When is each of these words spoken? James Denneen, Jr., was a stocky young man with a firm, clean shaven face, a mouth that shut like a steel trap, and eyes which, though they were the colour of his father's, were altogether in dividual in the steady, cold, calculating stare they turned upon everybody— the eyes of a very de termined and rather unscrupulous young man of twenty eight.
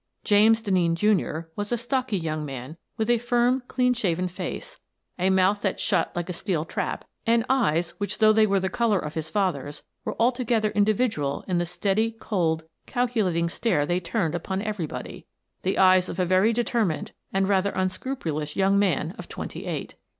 James 0.23 0.63
Denneen, 0.63 0.95
Jr., 0.95 1.47
was 1.55 1.71
a 1.71 1.77
stocky 1.77 2.17
young 2.17 2.43
man 2.43 2.75
with 2.97 3.07
a 3.07 3.19
firm, 3.19 3.61
clean 3.67 3.93
shaven 3.93 4.27
face, 4.27 4.79
a 5.19 5.29
mouth 5.29 5.61
that 5.61 5.79
shut 5.79 6.11
like 6.15 6.27
a 6.27 6.33
steel 6.33 6.65
trap, 6.65 7.05
and 7.27 7.45
eyes 7.47 7.91
which, 7.99 8.17
though 8.17 8.33
they 8.33 8.47
were 8.47 8.59
the 8.59 8.67
colour 8.67 8.97
of 8.97 9.13
his 9.13 9.29
father's, 9.29 9.83
were 10.03 10.15
altogether 10.19 10.69
in 10.69 10.83
dividual 10.85 11.43
in 11.47 11.59
the 11.59 11.67
steady, 11.67 12.09
cold, 12.19 12.63
calculating 12.87 13.47
stare 13.47 13.85
they 13.85 13.99
turned 13.99 14.33
upon 14.33 14.63
everybody— 14.63 15.27
the 15.61 15.77
eyes 15.77 16.09
of 16.09 16.19
a 16.19 16.25
very 16.25 16.51
de 16.51 16.63
termined 16.63 17.11
and 17.31 17.47
rather 17.47 17.69
unscrupulous 17.69 18.55
young 18.55 18.79
man 18.79 19.13
of 19.19 19.29
twenty 19.29 19.67
eight. 19.67 19.93